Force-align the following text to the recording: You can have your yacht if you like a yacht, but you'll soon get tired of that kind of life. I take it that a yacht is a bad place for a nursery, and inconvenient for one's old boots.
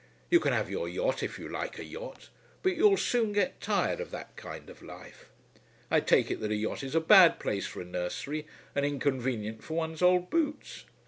You 0.31 0.39
can 0.39 0.51
have 0.51 0.67
your 0.67 0.89
yacht 0.89 1.21
if 1.21 1.37
you 1.37 1.47
like 1.47 1.77
a 1.77 1.83
yacht, 1.85 2.29
but 2.63 2.75
you'll 2.75 2.97
soon 2.97 3.33
get 3.33 3.61
tired 3.61 3.99
of 3.99 4.09
that 4.09 4.35
kind 4.35 4.67
of 4.67 4.81
life. 4.81 5.29
I 5.91 5.99
take 5.99 6.31
it 6.31 6.39
that 6.39 6.49
a 6.49 6.55
yacht 6.55 6.81
is 6.81 6.95
a 6.95 6.99
bad 6.99 7.39
place 7.39 7.67
for 7.67 7.81
a 7.81 7.85
nursery, 7.85 8.47
and 8.73 8.83
inconvenient 8.83 9.63
for 9.63 9.75
one's 9.75 10.01
old 10.01 10.31
boots. 10.31 10.85